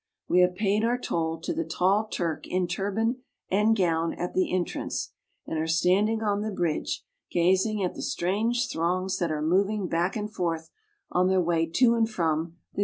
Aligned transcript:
We 0.27 0.39
have 0.39 0.55
paid 0.55 0.83
our 0.83 0.97
toll 0.97 1.39
to 1.41 1.53
the 1.53 1.63
tall 1.63 2.07
Turk 2.07 2.47
in 2.47 2.65
turban 2.65 3.21
and 3.51 3.77
gown 3.77 4.15
at 4.15 4.33
the 4.33 4.51
entrance, 4.51 5.13
and 5.45 5.59
are 5.59 5.67
standing 5.67 6.23
on 6.23 6.41
the 6.41 6.49
bridge 6.49 7.05
gazing 7.29 7.83
at 7.83 7.93
the 7.93 8.01
strange 8.01 8.67
throngs 8.67 9.19
that 9.19 9.29
are 9.31 9.43
moving 9.43 9.87
back 9.87 10.15
and 10.15 10.33
forth 10.33 10.71
on 11.11 11.27
their 11.27 11.39
way 11.39 11.67
to 11.67 11.93
and 11.93 12.09
from 12.09 12.37
366 12.37 12.49
TURKEY. 12.49 12.79